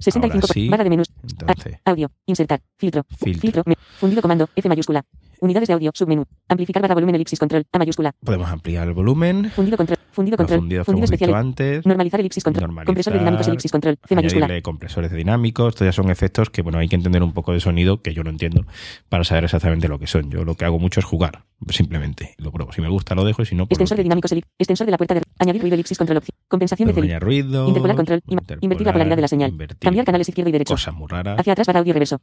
[0.00, 0.36] 65.
[0.36, 0.68] Ahora sí.
[0.68, 1.08] Barra de menús.
[1.22, 2.10] Entonces, Audio.
[2.26, 2.60] Insertar.
[2.76, 3.04] Filtro.
[3.18, 3.40] filtro.
[3.40, 3.62] Filtro.
[3.66, 4.48] me- fundido comando.
[4.54, 5.04] F mayúscula.
[5.40, 5.90] Unidades de audio.
[5.94, 6.24] Submenú.
[6.48, 7.64] Amplificar barra volumen elipsis control.
[7.72, 8.12] A mayúscula.
[8.24, 9.50] Podemos ampliar el volumen.
[9.54, 9.98] Fundido control.
[10.10, 10.58] Fundido control.
[10.60, 11.34] Fundido visto especial.
[11.34, 11.86] antes.
[11.86, 12.62] Normalizar elipsis control.
[12.62, 13.98] Normalizar, Compresor de dinámicos elipsis control.
[14.06, 14.62] C mayúscula.
[14.62, 15.68] compresores de dinámicos.
[15.74, 18.24] Estos ya son efectos que, bueno, hay que entender un poco de sonido, que yo
[18.24, 18.64] no entiendo,
[19.08, 20.30] para saber exactamente lo que son.
[20.30, 22.34] Yo lo que hago mucho es jugar, simplemente.
[22.38, 22.72] Lo pruebo.
[22.72, 23.72] Si me gusta, lo dejo y si no, pues.
[23.76, 24.52] Extensor de dinámicos elipsis.
[24.58, 25.22] Extensor de la puerta de.
[25.38, 26.36] Añadir ruido elipsis control opción.
[26.48, 27.14] Compensación de Podemos cel.
[27.16, 27.68] añadir ruido.
[27.68, 28.22] Interpolar control.
[28.26, 29.50] Interpolar, Invertir la polaridad de la señal.
[29.50, 30.74] invertir Cambiar canales izquierdo y derecho.
[30.74, 31.38] Cosas muy raras.
[31.38, 32.20] Hacia atrás para audio reverso.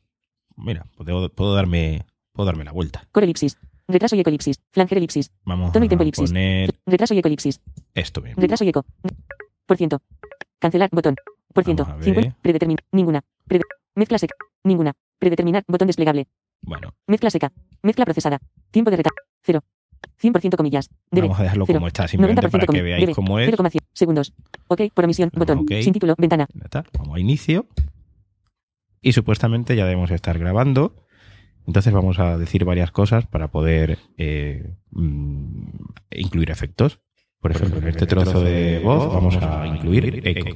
[0.58, 3.08] Mira, puedo, puedo darme puedo darme la vuelta.
[3.12, 3.58] Core elipsis.
[3.88, 4.60] Retraso y eco elipsis.
[4.72, 5.32] Flanger elipsis.
[5.46, 6.30] Vamos Tono y tempo elipsis.
[6.30, 7.62] poner Retraso y eco elipsis.
[7.94, 8.42] esto mismo.
[8.42, 8.86] Retraso y eco.
[9.66, 10.02] Por ciento.
[10.60, 11.16] Cancelar botón.
[11.54, 11.84] Por ciento.
[11.84, 12.16] Vamos a ver.
[12.16, 12.38] 50.
[12.42, 12.84] Predeterminar.
[12.92, 13.22] Ninguna.
[13.48, 13.64] Prede-
[13.96, 14.36] Mezcla seca.
[14.64, 14.94] Ninguna.
[15.20, 15.64] Predeterminar.
[15.68, 16.28] Botón desplegable.
[16.62, 17.52] Bueno, Mezcla seca.
[17.84, 18.40] Mezcla procesada.
[18.72, 19.16] Tiempo de retardo.
[19.44, 19.64] 0.
[20.22, 20.90] 100% comillas.
[21.12, 21.28] Debe.
[21.28, 21.78] vamos a dejarlo Cero.
[21.80, 23.16] como está, simplemente 90% para que veáis debe.
[23.16, 23.46] cómo es.
[23.50, 24.34] 0,100 segundos.
[24.68, 24.82] Ok.
[24.94, 25.30] Por omisión.
[25.34, 25.60] Damos Botón.
[25.64, 25.82] ok.
[25.84, 26.16] Sin título.
[26.18, 26.48] Ventana.
[26.98, 27.68] Vamos a inicio.
[29.02, 30.96] Y supuestamente ya debemos estar grabando.
[31.68, 35.68] Entonces vamos a decir varias cosas para poder eh, mm,
[36.12, 37.00] incluir efectos.
[37.40, 40.48] Por ejemplo, en este trozo de voz vamos a incluir eco.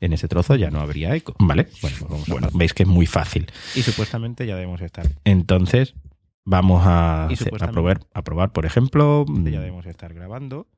[0.00, 1.34] En ese trozo ya no habría eco.
[1.40, 1.68] ¿Vale?
[1.82, 3.50] Bueno, pues vamos a- bueno, veis que es muy fácil.
[3.74, 5.06] Y supuestamente ya debemos estar.
[5.24, 5.94] Entonces
[6.44, 9.24] vamos a, hacer- probar, a probar, por ejemplo.
[9.28, 10.68] Ya debemos estar grabando.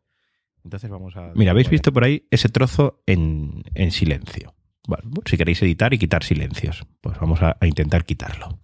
[0.64, 1.32] Entonces vamos a.
[1.34, 4.54] Mira, habéis visto por ahí ese trozo en, en silencio.
[4.88, 8.58] Bueno, si queréis editar y quitar silencios, pues vamos a, a intentar quitarlo.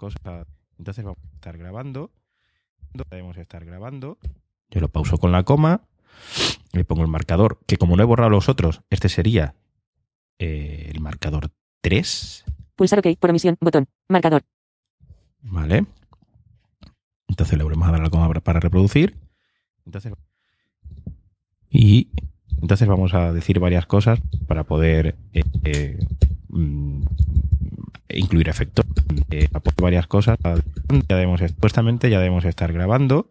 [0.78, 2.10] Entonces vamos a estar grabando.
[3.10, 4.18] Debemos estar grabando.
[4.70, 5.82] Yo lo pauso con la coma.
[6.72, 9.54] Le pongo el marcador, que como no he borrado los otros, este sería
[10.38, 12.44] eh, el marcador 3.
[12.74, 13.18] Pulsar OK.
[13.18, 13.56] Por omisión.
[13.60, 13.88] Botón.
[14.08, 14.42] Marcador.
[15.40, 15.86] ¿Vale?
[17.28, 19.16] Entonces le volvemos a dar la coma para reproducir.
[19.84, 20.12] Entonces,
[21.70, 22.08] y
[22.60, 25.98] entonces vamos a decir varias cosas para poder eh, eh,
[26.48, 27.02] mm,
[28.10, 28.84] incluir efectos.
[29.30, 29.48] Eh,
[29.80, 30.38] varias cosas.
[31.08, 33.30] Ya debemos, supuestamente ya debemos estar grabando.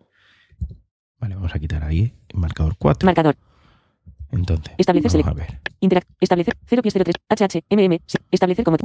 [1.20, 3.06] Vale, vamos a quitar ahí el marcador 4.
[3.06, 3.36] Marcador.
[4.32, 5.60] Entonces, Establecer vamos a ver.
[5.80, 6.10] Interact.
[6.20, 7.16] Establecer 0 pies 03.
[7.30, 7.64] HH.
[7.70, 8.00] MM.
[8.32, 8.78] Establecer como.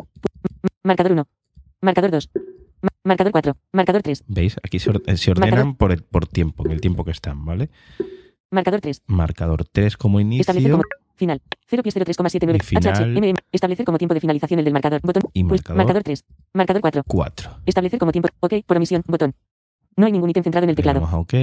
[0.85, 1.29] Marcador 1.
[1.83, 2.31] Marcador 2.
[2.83, 3.57] Ma- marcador 4.
[3.73, 4.25] Marcador 3.
[4.29, 4.57] ¿Veis?
[4.63, 7.69] Aquí se, or- se ordenan por, el- por tiempo, en el tiempo que están, ¿vale?
[8.51, 9.03] Marcador 3.
[9.07, 10.85] Marcador 3 como Establecer inicio como.
[11.17, 11.43] Final.
[11.69, 12.57] 0 pies 03,79.
[12.57, 12.95] Y final.
[12.95, 13.21] HH.
[13.21, 13.39] MM.
[13.53, 15.01] Establecer como tiempo de finalización el del marcador.
[15.03, 15.23] Botón.
[15.35, 16.25] y Pues, marcador marcador 3.
[16.55, 17.03] Marcador 4.
[17.07, 17.51] 4.
[17.67, 18.29] Establecer como tiempo.
[18.41, 18.55] OK.
[18.67, 19.03] Por omisión.
[19.07, 19.35] Botón.
[19.97, 21.01] No hay ningún ítem centrado en el teclado.
[21.01, 21.35] damos a OK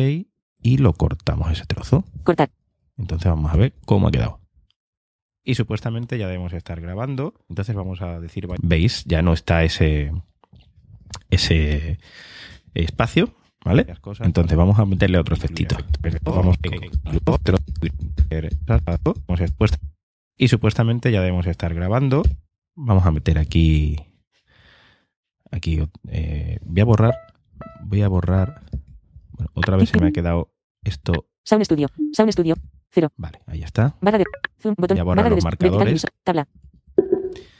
[0.62, 2.04] y lo cortamos ese trozo.
[2.24, 2.50] Cortar.
[2.98, 4.40] Entonces vamos a ver cómo ha quedado.
[5.44, 7.36] Y supuestamente ya debemos estar grabando.
[7.48, 10.12] Entonces vamos a decir, veis, ya no está ese
[11.30, 12.00] ese
[12.74, 13.30] espacio,
[13.68, 13.86] ¿vale?
[14.22, 15.76] Entonces vamos a meterle otro efectito.
[16.24, 16.68] Vamos a
[19.42, 19.78] a- pues-
[20.38, 22.24] y supuestamente ya debemos estar grabando.
[22.76, 23.98] Vamos a meter aquí
[25.52, 27.14] aquí eh, voy a borrar
[27.86, 28.62] voy a borrar
[29.32, 30.52] bueno, otra vez se me ha quedado
[30.84, 31.88] esto Sound Studio.
[32.14, 32.56] Sound Studio.
[33.16, 33.96] Vale, ahí está.
[34.02, 34.26] Barra de.
[34.60, 34.76] Zoom.
[34.78, 34.98] Botón.
[34.98, 36.06] Ya borrar barra de los vertical marcadores.
[36.24, 36.48] Tabla.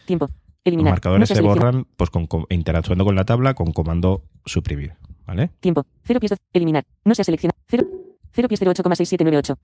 [0.06, 0.26] Tiempo.
[0.28, 0.92] Los Eliminar.
[0.94, 4.96] marcadores No se borran pues con, con- interactuando con la tabla con comando suprimir,
[5.28, 5.50] ¿vale?
[5.60, 5.86] Tiempo.
[6.06, 6.34] 0 pies.
[6.54, 6.86] Eliminar.
[7.06, 7.58] No se ha seleccionado.
[7.68, 7.86] 0.
[8.32, 9.58] 0 pies 08,6798.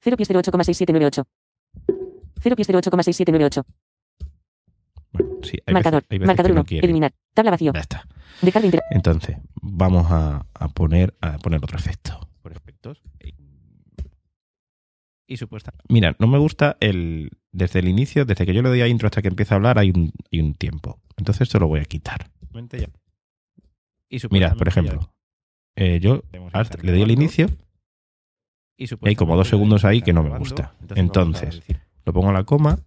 [0.00, 1.24] 0 pies 08,6798.
[2.40, 3.64] 0 pies 08,6798.
[5.12, 6.00] Bueno, sí, hay Marcador.
[6.02, 6.66] veces, hay veces Marcador que no 1.
[6.66, 6.84] quiere.
[6.86, 7.12] eliminar.
[7.34, 7.72] Tabla vacío.
[7.74, 8.06] Ya está.
[8.40, 12.18] Dejar de inter- Entonces, vamos a, a poner a poner otro efecto.
[12.42, 13.02] Por efectos.
[15.26, 15.72] Y supuesta.
[15.88, 19.06] Mira, no me gusta el desde el inicio, desde que yo le doy a intro
[19.06, 21.00] hasta que empieza a hablar, hay un, hay un tiempo.
[21.16, 22.26] Entonces esto lo voy a quitar.
[24.30, 25.12] Mira, por ejemplo,
[25.76, 26.22] eh, yo
[26.52, 27.46] alt- le doy al inicio
[28.76, 30.74] y hay como dos segundos ahí que no me gusta.
[30.96, 31.62] Entonces,
[32.04, 32.78] lo pongo a la coma,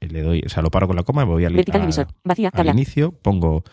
[0.00, 1.86] y le doy, o sea, lo paro con la coma, me voy al, a-.
[2.24, 2.50] Vacía.
[2.54, 3.64] al inicio, pongo.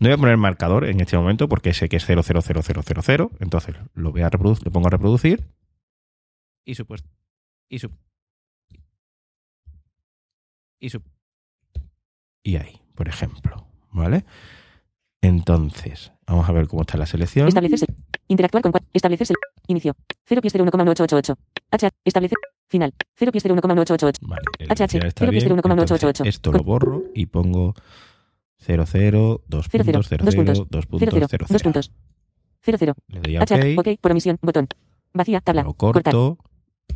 [0.00, 3.30] No voy a poner marcador en este momento porque sé que es 0000000.
[3.40, 5.44] Entonces lo voy a reproducir, le pongo a reproducir.
[6.66, 7.08] Y supuesto.
[7.68, 7.90] Y su.
[10.80, 11.00] Y su.
[12.42, 13.66] Y ahí, por ejemplo.
[13.92, 14.24] ¿Vale?
[15.24, 17.48] Entonces, vamos a ver cómo está la selección.
[17.48, 17.86] Establecerse.
[18.28, 18.72] Interactuar con.
[18.92, 19.34] Establecerse.
[19.66, 19.94] Inicio.
[20.26, 21.36] 0 pies 0,1888.
[21.70, 21.90] H.
[22.04, 22.38] Establecer.
[22.68, 22.92] Final.
[23.16, 24.18] 0 pies 0,1888.
[24.22, 25.42] Vale, HH, inicial está cero pies bien.
[25.42, 26.28] cero uno coma ocho ocho Entonces, ocho.
[26.28, 27.74] esto lo borro y pongo
[28.58, 30.88] 00, 2 Cero, cero, puntos, 00, dos 2 puntos.
[30.88, 31.26] puntos, 0, 0.
[31.28, 31.46] 00.
[31.48, 31.92] Dos puntos.
[32.62, 32.94] 0, 0.
[33.08, 33.76] Le doy a H.
[33.78, 34.00] OK, OK.
[34.00, 34.38] Por omisión.
[34.42, 34.68] Botón.
[35.12, 35.40] Vacía.
[35.40, 35.62] Tabla.
[35.62, 36.12] lo Cortar.
[36.14, 36.38] corto,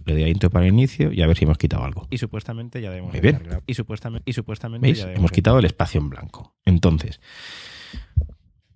[0.07, 2.07] le doy a intro para el inicio y a ver si hemos quitado algo.
[2.11, 3.43] Y supuestamente ya debemos Muy bien.
[3.67, 5.01] Y supuestamente, y supuestamente ¿Veis?
[5.03, 6.55] Hemos quitado el espacio en blanco.
[6.65, 7.21] Entonces,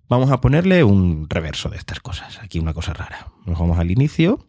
[0.09, 2.39] Vamos a ponerle un reverso de estas cosas.
[2.41, 3.27] Aquí una cosa rara.
[3.45, 4.47] Nos vamos al inicio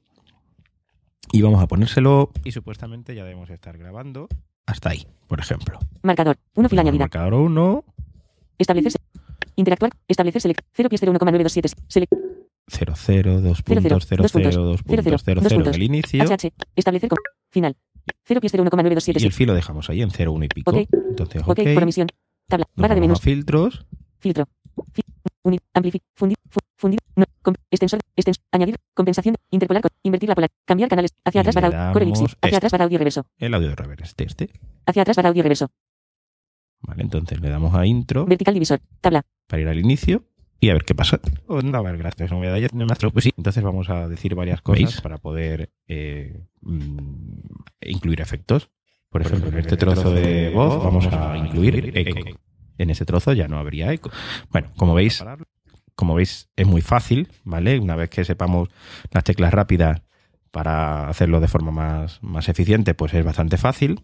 [1.32, 4.28] y vamos a ponérselo y supuestamente ya debemos estar grabando
[4.66, 5.78] hasta ahí, por ejemplo.
[6.02, 6.36] Marcador.
[6.54, 7.04] 1 fila añadida.
[7.04, 7.84] Marcador 1,
[8.58, 8.98] Establecerse.
[9.56, 9.92] Interactuar.
[10.08, 10.64] Establecer select.
[10.74, 11.82] 0 pies 0,927.
[11.88, 12.12] Select.
[12.66, 15.48] 0, 0, 2 Cero, puntos, 0, dos 0, puntos, 2 cero, puntos, 0, cero, dos
[15.50, 15.72] 0 puntos.
[15.72, 16.24] del inicio.
[16.24, 16.52] HH.
[16.76, 17.18] Establecer con.
[17.50, 17.76] Final.
[18.26, 19.22] 0 pies 0,927.
[19.22, 20.70] Y el filo dejamos ahí en 0, 1 y pico.
[20.76, 20.88] Ok.
[21.10, 21.48] Entonces, Ok.
[21.58, 21.74] ok.
[21.74, 22.08] Por omisión.
[22.48, 22.66] Tabla.
[22.74, 23.20] Barra de menús.
[23.20, 23.86] filtros.
[24.24, 24.48] Filtro.
[24.94, 25.02] Fi-
[25.42, 25.60] Unir.
[25.74, 26.02] Amplific.
[26.14, 26.38] Fundir.
[26.48, 26.98] fu- Fundir.
[27.16, 27.24] No.
[27.42, 28.00] Com- extensor.
[28.16, 28.42] Extensor.
[28.50, 28.76] Añadir.
[28.94, 29.36] Compensación.
[29.50, 29.82] Interpolar.
[29.82, 30.50] con- Invertir la polar.
[30.64, 31.12] Cambiar canales.
[31.24, 31.92] Hacia atrás barra.
[31.92, 32.56] Core Hacia este.
[32.56, 33.26] atrás barra audio reverso.
[33.38, 34.50] El audio de reverse este, este.
[34.86, 35.68] Hacia atrás barra audio reverso.
[36.80, 38.80] Vale, entonces le damos a intro Vertical divisor.
[39.02, 39.22] Tabla.
[39.46, 40.24] para ir al inicio
[40.60, 41.20] y a ver qué pasa.
[41.46, 42.30] Oh, no, a ver, gracias.
[42.30, 43.10] No voy a dar ya el maestro.
[43.10, 47.38] Pues sí, entonces vamos a decir varias cosas para poder eh, mm,
[47.82, 48.70] incluir efectos.
[49.10, 52.18] Por ejemplo, en este trozo de voz vamos a incluir eco.
[52.78, 54.10] En ese trozo ya no habría eco.
[54.50, 55.22] Bueno, como veis,
[55.94, 57.78] como veis es muy fácil, ¿vale?
[57.78, 58.68] Una vez que sepamos
[59.12, 60.02] las teclas rápidas
[60.50, 64.00] para hacerlo de forma más, más eficiente, pues es bastante fácil.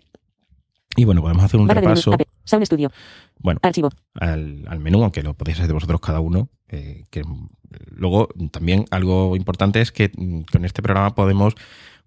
[0.97, 2.05] Y bueno, podemos hacer un Barra de menús.
[2.05, 2.15] repaso.
[2.15, 2.29] AP.
[2.45, 2.91] Sound Studio.
[3.39, 3.91] Bueno, Archivo.
[4.15, 6.49] al, al menú, aunque lo podéis hacer vosotros cada uno.
[6.69, 7.23] eh, que
[7.91, 11.55] luego también algo importante es que mm, con este programa podemos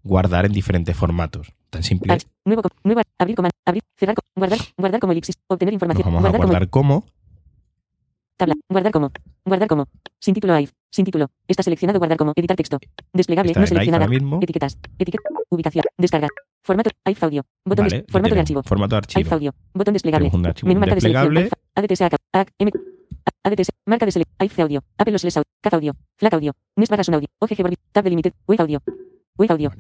[0.04, 1.54] guardar en diferentes formatos.
[1.74, 2.16] Tan simple.
[2.46, 2.62] Nuevo.
[2.84, 3.02] Nuevo.
[3.18, 3.56] Abrir comando.
[3.66, 3.82] Abrir.
[3.98, 4.16] Cerrar.
[4.36, 4.60] Guardar.
[4.78, 5.36] Guardar como elipsis.
[5.48, 6.06] Obtener nos información.
[6.06, 6.52] vamos a Guardar como.
[6.52, 7.06] guardar como.
[8.38, 8.56] Tabla.
[8.70, 9.12] Guardar como.
[9.46, 9.86] Guardar como.
[10.20, 10.72] Sin título AIF.
[10.92, 11.28] Sin título.
[11.48, 12.34] Está seleccionado guardar como.
[12.36, 12.78] Editar texto.
[13.12, 13.52] Desplegable.
[13.52, 14.08] Está no seleccionada.
[14.08, 14.40] mismo.
[14.42, 14.78] Etiquetas.
[15.00, 15.30] Etiqueta.
[15.50, 15.84] Ubicación.
[15.98, 16.28] Descarga.
[16.64, 16.92] Formato.
[17.06, 17.44] AIF audio.
[17.66, 18.64] Botón Vale, des- ya formato de archivo.
[18.64, 19.34] Formato de AIF archivo.
[19.36, 19.56] audio.
[19.74, 20.32] Botón desplegable.
[20.46, 21.34] Archivo Menú marca de selección.
[21.34, 21.50] desplegable.
[21.76, 22.16] ADTS AK.
[22.34, 22.50] AK.
[22.60, 22.72] M.
[23.44, 23.70] ADTS.
[23.88, 24.36] Marca de selección.
[24.40, 24.84] AIF audio.
[24.98, 25.44] Apple audio.
[25.62, 25.94] CAF audio.
[26.18, 26.52] FLAC audio.
[26.76, 27.28] NES barra un audio.
[27.40, 27.78] OGG Barbie.
[27.92, 28.34] Tab delimited.
[28.48, 28.82] Wave audio.
[29.50, 29.72] Audio.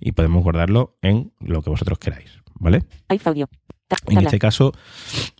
[0.00, 2.30] Y podemos guardarlo en lo que vosotros queráis.
[2.60, 2.84] ¿Vale?
[3.24, 3.48] Audio.
[4.08, 4.72] En este caso,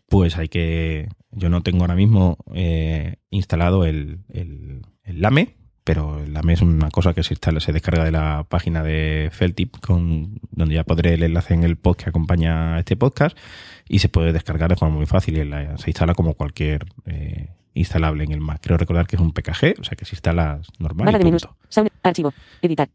[0.09, 1.09] pues hay que.
[1.33, 6.63] Yo no tengo ahora mismo eh, instalado el, el- el LAME, pero el LAME es
[6.63, 10.85] una cosa que se instala, se descarga de la página de Feltip, con, donde ya
[10.85, 13.37] podré el enlace en el post que acompaña a este podcast,
[13.89, 15.37] y se puede descargar de forma muy fácil.
[15.39, 18.61] y la- se instala como cualquier eh, instalable en el Mac.
[18.63, 21.07] Creo recordar que es un PKG, o sea que se instala normal.
[21.07, 21.43] Barra y de menús.
[21.47, 21.59] punto.
[21.69, 21.91] Sound.
[22.03, 22.33] Archivo.
[22.63, 22.89] Editar.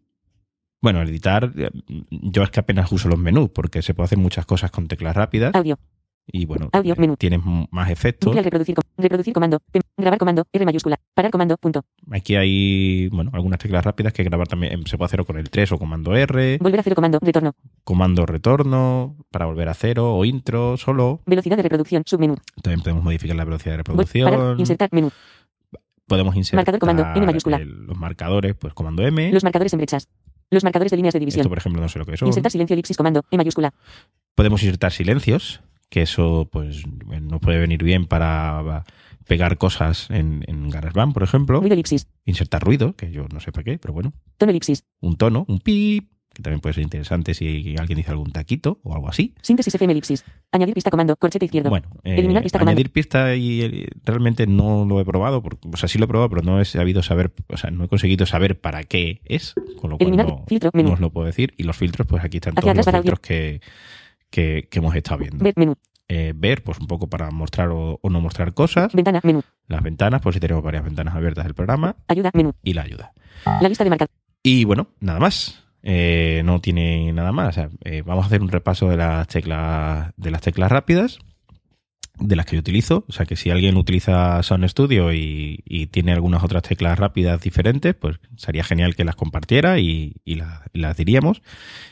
[0.84, 1.69] Bueno, el editar, eh,
[2.10, 5.15] yo es que apenas uso los menús, porque se puede hacer muchas cosas con teclas
[5.15, 5.56] rápidas.
[5.56, 5.80] Audio.
[6.28, 7.15] Y bueno, Audio, eh, menú.
[7.17, 7.39] tienes
[7.72, 8.36] más efectos.
[8.36, 8.76] Reproducir.
[8.76, 9.60] com- Reproducir comando.
[9.98, 10.43] Grabar comando.
[10.52, 10.98] R mayúscula.
[11.13, 11.56] Parar comando.
[11.58, 11.84] Punto.
[12.12, 15.50] Aquí hay, bueno, algunas teclas rápidas que grabar también em, se puede hacer con el
[15.50, 17.19] 3 o comando R, Volver a cero comando.
[17.22, 17.54] Retorno.
[17.86, 21.22] comando retorno para volver a cero o intro solo.
[21.26, 22.04] Velocidad de reproducción.
[22.06, 22.36] Submenú.
[22.62, 23.98] También podemos modificar la velocidad de Parar.
[24.00, 24.60] reproducción.
[24.60, 24.89] Insertar.
[24.91, 25.12] Menú.
[26.06, 27.58] Podemos insertar Marcador comando, M mayúscula.
[27.58, 29.32] el- los marcadores, pues comando M.
[29.32, 30.10] Los marcadores en brechas.
[30.51, 31.47] Los marcadores de líneas de Esto, división.
[31.49, 32.27] por ejemplo, no sé lo que son.
[32.27, 33.23] Insertar silencio elipsis comando.
[33.32, 33.73] E mayúscula.
[34.36, 38.84] Podemos insertar silencios, que eso pues nos puede venir bien para
[39.27, 41.60] pegar cosas en, en GarageBand, por ejemplo.
[41.60, 42.08] Ruido elipsis.
[42.25, 44.13] Insertar ruido, que yo no sé para qué, pero bueno.
[44.38, 44.84] Tono elipsis.
[45.01, 48.93] Un tono, un pip, que también puede ser interesante si alguien dice algún taquito o
[48.96, 49.36] algo así.
[49.41, 50.24] Síntesis FM elipsis.
[50.52, 51.15] Añadir pista comando.
[51.15, 51.69] Corchete izquierdo.
[51.69, 52.72] Bueno, eh, Eliminar pista comando.
[52.72, 56.08] añadir pista y eh, realmente no lo he probado, porque, o sea, sí lo he
[56.08, 59.54] probado, pero no he sabido saber, o sea, no he conseguido saber para qué es,
[59.80, 60.72] con lo cual Eliminar no, filtro.
[60.74, 61.54] no os lo puedo decir.
[61.58, 63.62] Y los filtros, pues aquí están Hacia todos los filtros que,
[64.30, 65.43] que, que hemos estado viendo.
[65.43, 65.54] Ver.
[65.56, 65.76] Menú.
[66.10, 68.93] Eh, ver, pues un poco para mostrar o, o no mostrar cosas.
[68.93, 69.22] Ventana.
[69.24, 69.41] Menú.
[69.67, 71.96] Las ventanas, pues si tenemos varias ventanas abiertas del programa.
[72.08, 72.32] Ayuda.
[72.34, 72.54] Menú.
[72.63, 73.13] Y la ayuda.
[73.46, 74.15] La lista de marcadores.
[74.43, 75.62] Y bueno, nada más.
[75.84, 77.58] Eh, no tiene nada más.
[77.58, 81.19] Eh, vamos a hacer un repaso de las teclas de las teclas rápidas,
[82.17, 83.06] de las que yo utilizo.
[83.08, 85.60] O sea que si alguien utiliza Sound Studio y,
[85.91, 91.41] tiene algunas otras teclas rápidas diferentes, pues sería genial que las compartiera y las diríamos.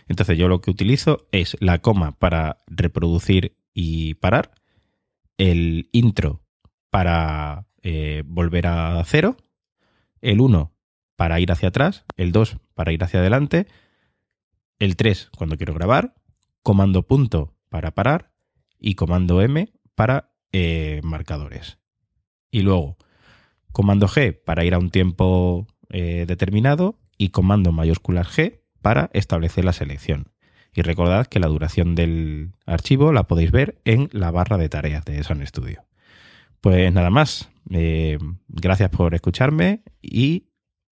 [0.07, 4.51] Entonces yo lo que utilizo es la coma para reproducir y parar,
[5.37, 6.41] el intro
[6.89, 9.37] para eh, volver a cero,
[10.21, 10.71] el 1
[11.21, 13.67] para ir hacia atrás, el 2 para ir hacia adelante,
[14.79, 16.15] el 3 cuando quiero grabar,
[16.63, 18.31] comando punto para parar
[18.79, 21.77] y comando M para eh, marcadores.
[22.49, 22.97] Y luego
[23.71, 29.63] comando G para ir a un tiempo eh, determinado y comando mayúsculas G para establecer
[29.63, 30.31] la selección.
[30.73, 35.05] Y recordad que la duración del archivo la podéis ver en la barra de tareas
[35.05, 35.83] de Sound Studio.
[36.61, 37.51] Pues nada más.
[37.69, 40.47] Eh, gracias por escucharme y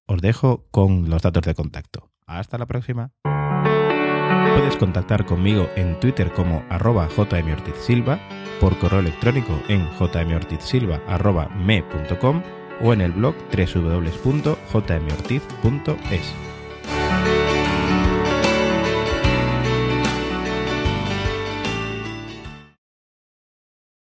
[0.09, 2.09] os dejo con los datos de contacto.
[2.25, 3.11] Hasta la próxima.
[4.55, 8.19] Puedes contactar conmigo en Twitter como arroba jmortizsilva,
[8.59, 12.41] por correo electrónico en jmortizsilva.me.com
[12.81, 16.48] o en el blog www.jmortiz.es.